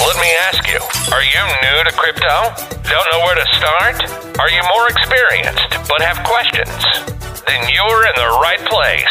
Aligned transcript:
Let 0.00 0.16
me 0.16 0.30
ask 0.48 0.66
you, 0.68 0.78
are 1.12 1.22
you 1.22 1.42
new 1.62 1.84
to 1.84 1.92
crypto? 1.92 2.54
Don't 2.88 3.06
know 3.12 3.20
where 3.20 3.34
to 3.34 3.46
start? 3.56 4.38
Are 4.38 4.48
you 4.48 4.62
more 4.74 4.88
experienced 4.88 5.68
but 5.88 6.00
have 6.00 6.24
questions? 6.24 6.68
Then 7.46 7.68
you're 7.68 8.06
in 8.06 8.12
the 8.16 8.38
right 8.40 8.60
place. 8.70 9.04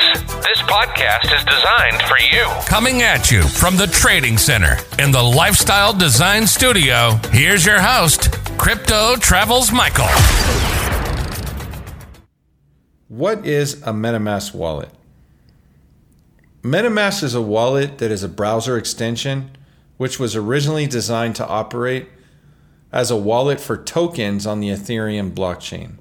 This 0.43 0.61
podcast 0.63 1.33
is 1.35 1.43
designed 1.45 2.01
for 2.03 2.17
you. 2.19 2.45
Coming 2.67 3.03
at 3.03 3.29
you 3.29 3.43
from 3.43 3.77
the 3.77 3.87
Trading 3.87 4.37
Center 4.37 4.77
in 4.97 5.11
the 5.11 5.21
Lifestyle 5.21 5.93
Design 5.93 6.47
Studio, 6.47 7.19
here's 7.31 7.65
your 7.65 7.79
host, 7.79 8.31
Crypto 8.57 9.15
Travels 9.17 9.71
Michael. 9.71 10.07
What 13.07 13.45
is 13.45 13.75
a 13.83 13.93
MetaMask 13.93 14.55
wallet? 14.55 14.89
MetaMask 16.63 17.23
is 17.23 17.35
a 17.35 17.41
wallet 17.41 17.99
that 17.99 18.09
is 18.09 18.23
a 18.23 18.29
browser 18.29 18.77
extension 18.77 19.51
which 20.01 20.19
was 20.19 20.35
originally 20.35 20.87
designed 20.87 21.35
to 21.35 21.47
operate 21.47 22.09
as 22.91 23.11
a 23.11 23.15
wallet 23.15 23.59
for 23.59 23.77
tokens 23.77 24.47
on 24.47 24.59
the 24.59 24.69
Ethereum 24.69 25.31
blockchain. 25.31 25.91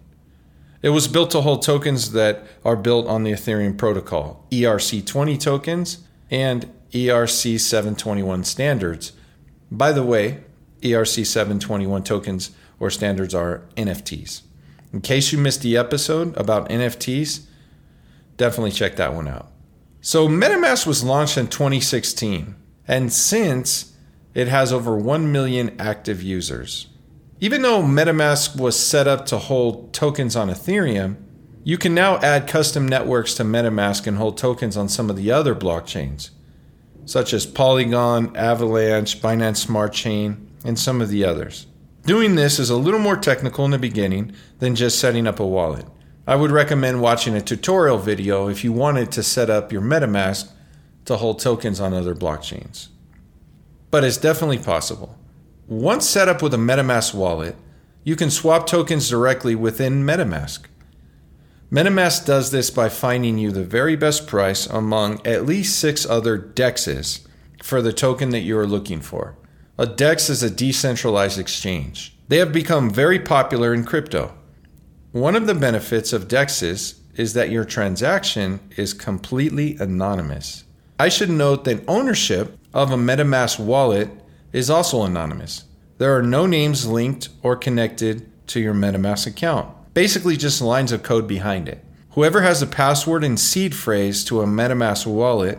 It 0.80 0.88
was 0.88 1.06
built 1.06 1.30
to 1.32 1.42
hold 1.42 1.60
tokens 1.60 2.12
that 2.12 2.46
are 2.64 2.76
built 2.76 3.06
on 3.06 3.24
the 3.24 3.32
Ethereum 3.32 3.76
protocol, 3.76 4.46
ERC20 4.50 5.38
tokens 5.38 5.98
and 6.30 6.72
ERC 6.92 7.60
721 7.60 8.42
standards. 8.44 9.12
By 9.70 9.92
the 9.92 10.02
way, 10.02 10.44
ERC 10.80 11.26
721 11.26 12.02
tokens 12.02 12.52
or 12.78 12.88
standards 12.88 13.34
are 13.34 13.64
NFTs. 13.76 14.40
In 14.94 15.02
case 15.02 15.30
you 15.30 15.36
missed 15.36 15.60
the 15.60 15.76
episode 15.76 16.34
about 16.38 16.70
NFTs, 16.70 17.42
definitely 18.38 18.72
check 18.72 18.96
that 18.96 19.12
one 19.12 19.28
out. 19.28 19.52
So, 20.00 20.26
MetaMask 20.26 20.86
was 20.86 21.04
launched 21.04 21.36
in 21.36 21.48
2016, 21.48 22.54
and 22.88 23.12
since 23.12 23.89
it 24.34 24.48
has 24.48 24.72
over 24.72 24.96
1 24.96 25.32
million 25.32 25.74
active 25.80 26.22
users. 26.22 26.86
Even 27.40 27.62
though 27.62 27.82
MetaMask 27.82 28.60
was 28.60 28.78
set 28.78 29.08
up 29.08 29.26
to 29.26 29.38
hold 29.38 29.92
tokens 29.92 30.36
on 30.36 30.50
Ethereum, 30.50 31.16
you 31.64 31.78
can 31.78 31.94
now 31.94 32.18
add 32.18 32.48
custom 32.48 32.86
networks 32.86 33.34
to 33.34 33.42
MetaMask 33.42 34.06
and 34.06 34.16
hold 34.16 34.38
tokens 34.38 34.76
on 34.76 34.88
some 34.88 35.10
of 35.10 35.16
the 35.16 35.30
other 35.30 35.54
blockchains, 35.54 36.30
such 37.04 37.32
as 37.32 37.46
Polygon, 37.46 38.36
Avalanche, 38.36 39.20
Binance 39.20 39.56
Smart 39.56 39.92
Chain, 39.92 40.50
and 40.64 40.78
some 40.78 41.00
of 41.00 41.08
the 41.08 41.24
others. 41.24 41.66
Doing 42.04 42.34
this 42.34 42.58
is 42.58 42.70
a 42.70 42.76
little 42.76 43.00
more 43.00 43.16
technical 43.16 43.64
in 43.64 43.72
the 43.72 43.78
beginning 43.78 44.32
than 44.58 44.74
just 44.74 44.98
setting 44.98 45.26
up 45.26 45.40
a 45.40 45.46
wallet. 45.46 45.86
I 46.26 46.36
would 46.36 46.50
recommend 46.50 47.02
watching 47.02 47.34
a 47.34 47.40
tutorial 47.40 47.98
video 47.98 48.48
if 48.48 48.64
you 48.64 48.72
wanted 48.72 49.10
to 49.12 49.22
set 49.22 49.50
up 49.50 49.72
your 49.72 49.82
MetaMask 49.82 50.50
to 51.06 51.16
hold 51.16 51.40
tokens 51.40 51.80
on 51.80 51.92
other 51.92 52.14
blockchains 52.14 52.88
but 53.90 54.04
it's 54.04 54.16
definitely 54.16 54.58
possible. 54.58 55.16
Once 55.66 56.08
set 56.08 56.28
up 56.28 56.42
with 56.42 56.54
a 56.54 56.58
MetaMask 56.58 57.14
wallet, 57.14 57.56
you 58.04 58.16
can 58.16 58.30
swap 58.30 58.66
tokens 58.66 59.08
directly 59.08 59.54
within 59.54 60.04
MetaMask. 60.04 60.60
MetaMask 61.70 62.26
does 62.26 62.50
this 62.50 62.70
by 62.70 62.88
finding 62.88 63.38
you 63.38 63.52
the 63.52 63.64
very 63.64 63.94
best 63.94 64.26
price 64.26 64.66
among 64.66 65.24
at 65.26 65.46
least 65.46 65.78
six 65.78 66.04
other 66.04 66.38
DEXs 66.38 67.26
for 67.62 67.80
the 67.80 67.92
token 67.92 68.30
that 68.30 68.40
you 68.40 68.58
are 68.58 68.66
looking 68.66 69.00
for. 69.00 69.36
A 69.78 69.86
DEX 69.86 70.28
is 70.28 70.42
a 70.42 70.50
decentralized 70.50 71.38
exchange. 71.38 72.16
They 72.28 72.38
have 72.38 72.52
become 72.52 72.90
very 72.90 73.18
popular 73.18 73.72
in 73.72 73.84
crypto. 73.84 74.34
One 75.12 75.36
of 75.36 75.46
the 75.46 75.54
benefits 75.54 76.12
of 76.12 76.28
DEXs 76.28 76.98
is 77.16 77.34
that 77.34 77.50
your 77.50 77.64
transaction 77.64 78.60
is 78.76 78.92
completely 78.92 79.76
anonymous. 79.76 80.64
I 80.98 81.08
should 81.08 81.30
note 81.30 81.64
that 81.64 81.82
ownership 81.88 82.58
of 82.72 82.90
a 82.92 82.96
MetaMask 82.96 83.58
wallet 83.58 84.10
is 84.52 84.70
also 84.70 85.02
anonymous. 85.02 85.64
There 85.98 86.16
are 86.16 86.22
no 86.22 86.46
names 86.46 86.86
linked 86.86 87.28
or 87.42 87.56
connected 87.56 88.26
to 88.48 88.60
your 88.60 88.74
MetaMask 88.74 89.26
account, 89.26 89.74
basically 89.94 90.36
just 90.36 90.62
lines 90.62 90.92
of 90.92 91.02
code 91.02 91.26
behind 91.26 91.68
it. 91.68 91.84
Whoever 92.10 92.42
has 92.42 92.60
the 92.60 92.66
password 92.66 93.22
and 93.22 93.38
seed 93.38 93.74
phrase 93.74 94.24
to 94.24 94.40
a 94.40 94.46
MetaMask 94.46 95.06
wallet 95.06 95.58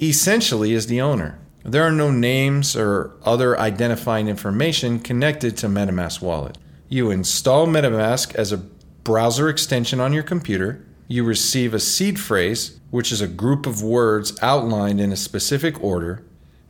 essentially 0.00 0.72
is 0.72 0.86
the 0.86 1.00
owner. 1.00 1.38
There 1.64 1.82
are 1.82 1.92
no 1.92 2.10
names 2.10 2.76
or 2.76 3.12
other 3.24 3.58
identifying 3.58 4.28
information 4.28 5.00
connected 5.00 5.56
to 5.58 5.66
MetaMask 5.66 6.20
wallet. 6.20 6.58
You 6.88 7.10
install 7.10 7.66
MetaMask 7.66 8.34
as 8.34 8.52
a 8.52 8.58
browser 8.58 9.48
extension 9.48 10.00
on 10.00 10.12
your 10.12 10.22
computer. 10.22 10.84
You 11.08 11.24
receive 11.24 11.74
a 11.74 11.80
seed 11.80 12.18
phrase, 12.18 12.80
which 12.90 13.12
is 13.12 13.20
a 13.20 13.28
group 13.28 13.66
of 13.66 13.82
words 13.82 14.36
outlined 14.42 15.00
in 15.00 15.12
a 15.12 15.16
specific 15.16 15.82
order 15.82 16.24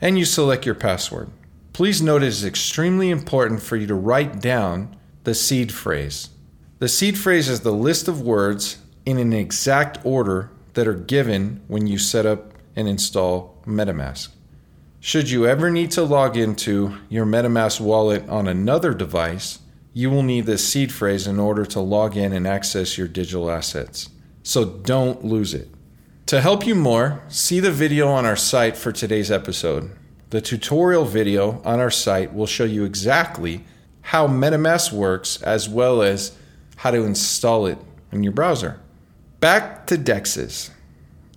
and 0.04 0.18
you 0.18 0.24
select 0.26 0.66
your 0.66 0.74
password. 0.74 1.30
Please 1.72 2.02
note 2.02 2.22
it 2.22 2.28
is 2.28 2.44
extremely 2.44 3.08
important 3.08 3.62
for 3.62 3.74
you 3.74 3.86
to 3.86 3.94
write 3.94 4.38
down 4.38 4.94
the 5.24 5.34
seed 5.34 5.72
phrase. 5.72 6.28
The 6.78 6.90
seed 6.90 7.16
phrase 7.16 7.48
is 7.48 7.60
the 7.60 7.72
list 7.72 8.06
of 8.06 8.20
words 8.20 8.76
in 9.06 9.16
an 9.16 9.32
exact 9.32 10.04
order 10.04 10.50
that 10.74 10.86
are 10.86 10.92
given 10.92 11.62
when 11.68 11.86
you 11.86 11.96
set 11.96 12.26
up 12.26 12.52
and 12.76 12.86
install 12.86 13.62
MetaMask. 13.66 14.28
Should 15.00 15.30
you 15.30 15.46
ever 15.46 15.70
need 15.70 15.90
to 15.92 16.02
log 16.02 16.36
into 16.36 16.98
your 17.08 17.24
MetaMask 17.24 17.80
wallet 17.80 18.28
on 18.28 18.46
another 18.46 18.92
device, 18.92 19.60
you 19.94 20.10
will 20.10 20.22
need 20.22 20.44
this 20.44 20.68
seed 20.68 20.92
phrase 20.92 21.26
in 21.26 21.40
order 21.40 21.64
to 21.64 21.80
log 21.80 22.14
in 22.14 22.34
and 22.34 22.46
access 22.46 22.98
your 22.98 23.08
digital 23.08 23.50
assets. 23.50 24.10
So 24.42 24.66
don't 24.66 25.24
lose 25.24 25.54
it. 25.54 25.70
To 26.26 26.40
help 26.40 26.66
you 26.66 26.74
more, 26.74 27.22
see 27.28 27.60
the 27.60 27.70
video 27.70 28.08
on 28.08 28.24
our 28.24 28.34
site 28.34 28.78
for 28.78 28.92
today's 28.92 29.30
episode. 29.30 29.90
The 30.30 30.40
tutorial 30.40 31.04
video 31.04 31.60
on 31.66 31.80
our 31.80 31.90
site 31.90 32.32
will 32.32 32.46
show 32.46 32.64
you 32.64 32.84
exactly 32.84 33.62
how 34.00 34.26
MetaMask 34.26 34.90
works 34.90 35.42
as 35.42 35.68
well 35.68 36.00
as 36.00 36.34
how 36.76 36.92
to 36.92 37.04
install 37.04 37.66
it 37.66 37.76
in 38.10 38.22
your 38.22 38.32
browser. 38.32 38.80
Back 39.40 39.86
to 39.88 39.98
DEXs. 39.98 40.70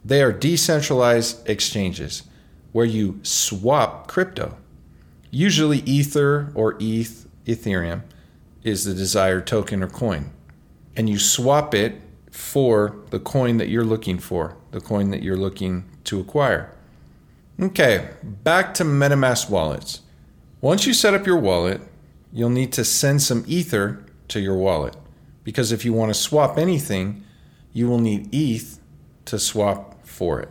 They 0.06 0.22
are 0.22 0.31
decentralized 0.31 1.50
exchanges 1.50 2.24
where 2.72 2.86
you 2.86 3.19
swap 3.24 4.08
crypto. 4.08 4.58
Usually, 5.31 5.80
Ether 5.80 6.50
or 6.56 6.78
ETH, 6.80 7.28
Ethereum, 7.46 8.04
is 8.64 8.86
the 8.86 8.94
desired 8.94 9.48
token 9.48 9.84
or 9.84 9.90
coin. 9.90 10.31
And 10.96 11.09
you 11.09 11.19
swap 11.19 11.75
it 11.75 12.02
for 12.38 12.96
the 13.09 13.20
coin 13.20 13.58
that 13.58 13.68
you're 13.68 13.84
looking 13.84 14.20
for, 14.20 14.56
the 14.70 14.80
coin 14.80 15.09
that 15.09 15.24
you're 15.24 15.36
looking 15.36 15.84
to 16.03 16.20
acquire. 16.20 16.72
Okay, 17.59 18.12
back 18.22 18.75
to 18.75 18.84
MetaMask 18.84 19.50
wallets. 19.50 20.02
Once 20.62 20.86
you 20.86 20.94
set 20.94 21.16
up 21.16 21.25
your 21.25 21.40
wallet, 21.40 21.81
you'll 22.31 22.52
need 22.52 22.72
to 22.72 22.86
send 22.86 23.24
some 23.24 23.44
Ether 23.48 24.06
to 24.28 24.40
your 24.40 24.56
wallet 24.56 24.96
because 25.44 25.72
if 25.72 25.84
you 25.84 25.94
want 25.94 26.14
to 26.14 26.20
swap 26.20 26.59
anything, 26.59 27.24
you 27.74 27.88
will 27.88 28.00
need 28.00 28.30
ETH 28.31 28.80
to 29.25 29.40
swap 29.40 30.06
for 30.06 30.40
it. 30.40 30.50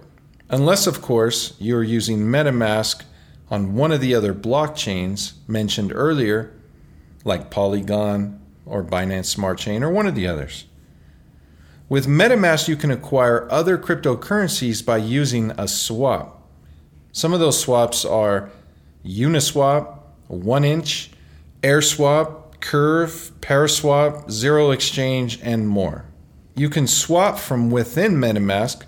Unless, 0.50 0.88
of 0.88 1.00
course, 1.00 1.54
you're 1.60 1.84
using 1.84 2.18
MetaMask 2.18 3.04
on 3.48 3.74
one 3.74 3.92
of 3.92 4.00
the 4.00 4.12
other 4.12 4.34
blockchains 4.34 5.34
mentioned 5.46 5.92
earlier, 5.94 6.52
like 7.24 7.48
Polygon 7.48 8.40
or 8.66 8.82
Binance 8.82 9.26
Smart 9.26 9.58
Chain 9.58 9.84
or 9.84 9.90
one 9.90 10.08
of 10.08 10.16
the 10.16 10.26
others. 10.26 10.64
With 11.88 12.08
MetaMask, 12.08 12.66
you 12.66 12.74
can 12.74 12.90
acquire 12.90 13.46
other 13.48 13.78
cryptocurrencies 13.78 14.84
by 14.84 14.96
using 14.96 15.52
a 15.52 15.68
swap. 15.68 16.42
Some 17.12 17.32
of 17.32 17.38
those 17.38 17.60
swaps 17.60 18.04
are 18.04 18.50
Uniswap, 19.04 20.00
1inch, 20.28 21.10
AirSwap, 21.62 22.60
Curve, 22.60 23.30
Paraswap, 23.40 24.28
Zero 24.32 24.72
Exchange, 24.72 25.38
and 25.44 25.68
more. 25.68 26.06
You 26.56 26.68
can 26.68 26.88
swap 26.88 27.38
from 27.38 27.70
within 27.70 28.16
MetaMask, 28.16 28.82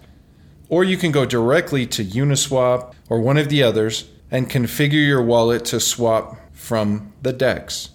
or 0.69 0.83
you 0.83 0.97
can 0.97 1.12
go 1.12 1.25
directly 1.25 1.87
to 1.87 2.05
Uniswap 2.05 2.95
or 3.09 3.21
one 3.21 3.39
of 3.39 3.49
the 3.49 3.62
others 3.62 4.11
and 4.29 4.50
configure 4.50 5.06
your 5.06 5.23
wallet 5.23 5.65
to 5.67 5.79
swap 5.79 6.37
from 6.53 7.12
the 7.23 7.33
DEX. 7.33 7.91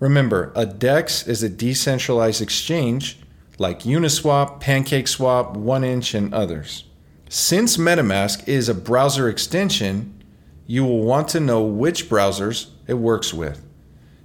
Remember, 0.00 0.50
a 0.56 0.64
DEX 0.64 1.26
is 1.26 1.42
a 1.42 1.50
decentralized 1.50 2.40
exchange 2.40 3.18
like 3.58 3.80
Uniswap, 3.80 4.60
PancakeSwap, 4.60 5.56
1inch, 5.56 6.14
and 6.14 6.32
others. 6.34 6.84
Since 7.28 7.76
MetaMask 7.76 8.46
is 8.46 8.68
a 8.68 8.74
browser 8.74 9.28
extension, 9.28 10.22
you 10.66 10.84
will 10.84 11.02
want 11.02 11.28
to 11.28 11.40
know 11.40 11.62
which 11.62 12.08
browsers 12.08 12.70
it 12.86 12.94
works 12.94 13.32
with. 13.32 13.64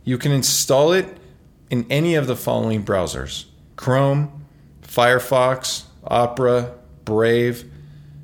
You 0.04 0.18
can 0.18 0.32
install 0.32 0.92
it 0.92 1.18
in 1.70 1.86
any 1.90 2.16
of 2.16 2.28
the 2.28 2.36
following 2.36 2.84
browsers 2.84 3.46
Chrome, 3.76 4.46
Firefox, 4.82 5.86
Opera, 6.04 6.74
Brave, 7.06 7.72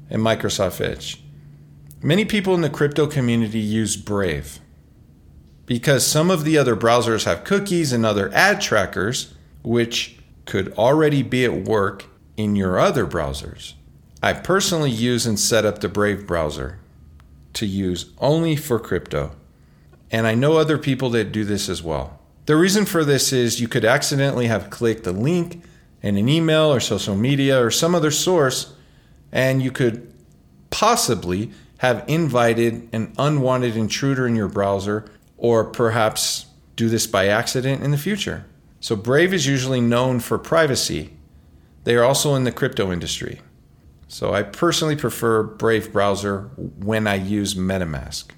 and 0.09 0.21
Microsoft 0.21 0.81
Edge. 0.81 1.23
Many 2.01 2.25
people 2.25 2.53
in 2.53 2.61
the 2.61 2.69
crypto 2.69 3.07
community 3.07 3.59
use 3.59 3.95
Brave 3.95 4.59
because 5.65 6.05
some 6.05 6.29
of 6.31 6.43
the 6.43 6.57
other 6.57 6.75
browsers 6.75 7.25
have 7.25 7.43
cookies 7.43 7.91
and 7.91 8.05
other 8.05 8.33
ad 8.33 8.61
trackers, 8.61 9.33
which 9.63 10.16
could 10.47 10.73
already 10.73 11.21
be 11.21 11.45
at 11.45 11.65
work 11.65 12.05
in 12.35 12.55
your 12.55 12.79
other 12.79 13.05
browsers. 13.05 13.73
I 14.23 14.33
personally 14.33 14.89
use 14.89 15.25
and 15.25 15.39
set 15.39 15.65
up 15.65 15.79
the 15.79 15.89
Brave 15.89 16.25
browser 16.25 16.79
to 17.53 17.65
use 17.65 18.11
only 18.17 18.55
for 18.55 18.79
crypto. 18.79 19.31
And 20.09 20.25
I 20.25 20.35
know 20.35 20.57
other 20.57 20.77
people 20.77 21.09
that 21.11 21.31
do 21.31 21.43
this 21.43 21.69
as 21.69 21.83
well. 21.83 22.19
The 22.45 22.55
reason 22.55 22.85
for 22.85 23.03
this 23.03 23.33
is 23.33 23.59
you 23.59 23.67
could 23.67 23.83
accidentally 23.83 24.47
have 24.47 24.69
clicked 24.69 25.05
a 25.05 25.11
link 25.11 25.61
in 26.01 26.15
an 26.15 26.29
email 26.29 26.73
or 26.73 26.79
social 26.79 27.15
media 27.15 27.61
or 27.61 27.69
some 27.69 27.93
other 27.93 28.11
source, 28.11 28.73
and 29.31 29.61
you 29.61 29.71
could 29.71 30.13
possibly 30.69 31.51
have 31.79 32.03
invited 32.07 32.87
an 32.93 33.13
unwanted 33.17 33.75
intruder 33.75 34.25
in 34.25 34.35
your 34.35 34.47
browser, 34.47 35.05
or 35.37 35.63
perhaps 35.63 36.45
do 36.75 36.89
this 36.89 37.05
by 37.05 37.27
accident 37.27 37.83
in 37.83 37.91
the 37.91 37.97
future. 37.97 38.45
So, 38.79 38.95
Brave 38.95 39.33
is 39.33 39.47
usually 39.47 39.81
known 39.81 40.19
for 40.19 40.37
privacy. 40.37 41.11
They 41.83 41.95
are 41.95 42.03
also 42.03 42.35
in 42.35 42.43
the 42.43 42.51
crypto 42.51 42.91
industry. 42.91 43.41
So, 44.07 44.33
I 44.33 44.43
personally 44.43 44.95
prefer 44.95 45.43
Brave 45.43 45.91
browser 45.91 46.49
when 46.55 47.07
I 47.07 47.15
use 47.15 47.55
MetaMask. 47.55 48.31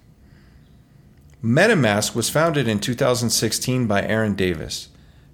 MetaMask 1.43 2.15
was 2.15 2.29
founded 2.29 2.67
in 2.67 2.79
2016 2.79 3.87
by 3.87 4.03
Aaron 4.03 4.35
Davis 4.35 4.89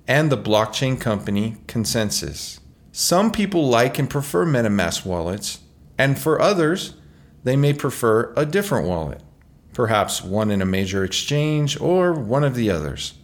and 0.08 0.32
the 0.32 0.38
blockchain 0.38 1.00
company 1.00 1.58
ConsenSys. 1.68 2.60
Some 2.92 3.32
people 3.32 3.68
like 3.68 4.00
and 4.00 4.10
prefer 4.10 4.46
MetaMask 4.46 5.06
wallets, 5.06 5.60
and 5.98 6.20
for 6.20 6.40
others, 6.40 6.94
they 7.44 7.56
may 7.56 7.74
prefer 7.74 8.34
a 8.38 8.46
different 8.46 8.88
wallet, 8.88 9.22
perhaps 9.74 10.24
one 10.24 10.52
in 10.52 10.62
a 10.62 10.66
major 10.66 11.04
exchange 11.04 11.80
or 11.82 12.14
one 12.14 12.44
of 12.44 12.56
the 12.56 12.70
others. 12.70 13.16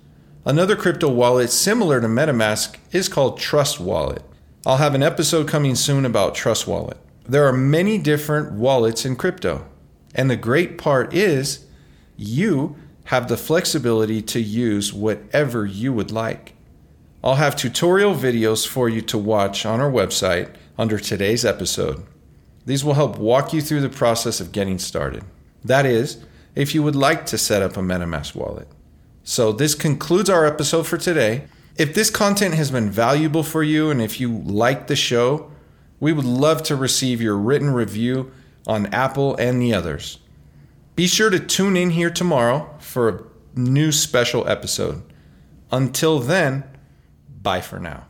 Another 0.44 0.76
crypto 0.76 1.08
wallet 1.08 1.52
similar 1.52 2.02
to 2.02 2.08
MetaMask 2.08 2.78
is 2.92 3.08
called 3.08 3.40
Trust 3.40 3.80
Wallet. 3.80 4.24
I'll 4.66 4.78
have 4.78 4.96
an 4.96 5.04
episode 5.04 5.48
coming 5.48 5.76
soon 5.76 6.04
about 6.04 6.34
Trust 6.34 6.66
Wallet. 6.66 6.98
There 7.30 7.46
are 7.46 7.54
many 7.54 8.00
different 8.00 8.54
wallets 8.54 9.06
in 9.06 9.18
crypto, 9.18 9.68
and 10.16 10.32
the 10.32 10.36
great 10.36 10.80
part 10.80 11.14
is 11.14 11.68
you 12.18 12.76
have 13.06 13.28
the 13.28 13.38
flexibility 13.38 14.20
to 14.24 14.42
use 14.42 14.92
whatever 14.92 15.68
you 15.68 15.94
would 15.94 16.12
like. 16.12 16.56
I'll 17.24 17.36
have 17.36 17.56
tutorial 17.56 18.16
videos 18.16 18.66
for 18.66 18.90
you 18.90 19.02
to 19.02 19.20
watch 19.20 19.64
on 19.64 19.80
our 19.80 19.92
website 19.92 20.56
under 20.76 20.98
today's 20.98 21.46
episode. 21.46 22.04
These 22.66 22.84
will 22.84 22.96
help 22.96 23.20
walk 23.20 23.54
you 23.54 23.62
through 23.62 23.82
the 23.82 23.90
process 23.90 24.40
of 24.40 24.52
getting 24.52 24.80
started. 24.80 25.24
That 25.64 25.86
is, 25.86 26.26
if 26.56 26.74
you 26.74 26.82
would 26.82 26.96
like 26.96 27.28
to 27.28 27.38
set 27.38 27.62
up 27.62 27.78
a 27.78 27.82
MetaMask 27.82 28.34
wallet. 28.34 28.68
So, 29.24 29.52
this 29.52 29.76
concludes 29.76 30.30
our 30.30 30.46
episode 30.46 30.88
for 30.88 30.98
today. 30.98 31.48
If 31.78 31.94
this 31.94 32.10
content 32.10 32.56
has 32.56 32.72
been 32.72 32.90
valuable 32.90 33.44
for 33.44 33.64
you 33.64 33.90
and 33.90 34.02
if 34.02 34.20
you 34.20 34.40
like 34.40 34.88
the 34.88 34.96
show, 34.96 35.52
we 36.00 36.12
would 36.12 36.26
love 36.26 36.64
to 36.64 36.76
receive 36.76 37.22
your 37.22 37.38
written 37.38 37.72
review 37.72 38.32
on 38.68 38.88
Apple 38.88 39.36
and 39.36 39.62
the 39.62 39.74
others. 39.74 40.20
Be 40.96 41.08
sure 41.08 41.30
to 41.30 41.40
tune 41.40 41.78
in 41.78 41.92
here 41.92 42.10
tomorrow 42.10 42.76
for 42.80 43.10
a 43.10 43.60
new 43.60 43.92
special 43.92 44.48
episode. 44.48 45.04
Until 45.72 46.20
then, 46.20 46.64
bye 47.42 47.62
for 47.62 47.80
now. 47.80 48.08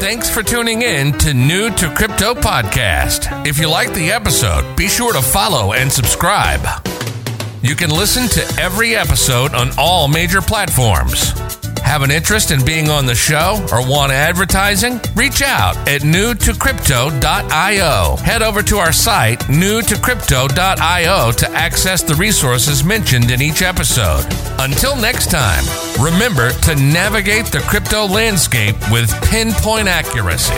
Thanks 0.00 0.30
for 0.30 0.42
tuning 0.42 0.80
in 0.80 1.12
to 1.18 1.34
New 1.34 1.70
to 1.74 1.94
Crypto 1.94 2.34
Podcast. 2.34 3.46
If 3.46 3.58
you 3.58 3.68
like 3.68 3.92
the 3.92 4.10
episode, 4.10 4.74
be 4.74 4.88
sure 4.88 5.12
to 5.12 5.20
follow 5.20 5.74
and 5.74 5.92
subscribe. 5.92 6.89
You 7.62 7.76
can 7.76 7.90
listen 7.90 8.26
to 8.28 8.40
every 8.60 8.96
episode 8.96 9.54
on 9.54 9.70
all 9.76 10.08
major 10.08 10.40
platforms. 10.40 11.32
Have 11.80 12.00
an 12.02 12.10
interest 12.10 12.50
in 12.52 12.64
being 12.64 12.88
on 12.88 13.04
the 13.04 13.14
show 13.14 13.62
or 13.70 13.86
want 13.86 14.12
advertising? 14.12 14.98
Reach 15.14 15.42
out 15.42 15.76
at 15.88 16.00
newtocrypto.io. 16.00 18.16
Head 18.16 18.42
over 18.42 18.62
to 18.62 18.78
our 18.78 18.92
site, 18.92 19.40
newtocrypto.io, 19.40 21.32
to 21.32 21.50
access 21.50 22.02
the 22.02 22.14
resources 22.14 22.82
mentioned 22.82 23.30
in 23.30 23.42
each 23.42 23.60
episode. 23.60 24.24
Until 24.58 24.96
next 24.96 25.30
time, 25.30 25.64
remember 26.02 26.52
to 26.52 26.74
navigate 26.76 27.44
the 27.46 27.60
crypto 27.60 28.06
landscape 28.06 28.76
with 28.90 29.10
pinpoint 29.24 29.88
accuracy. 29.88 30.54